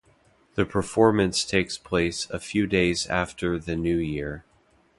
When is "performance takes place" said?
0.65-2.27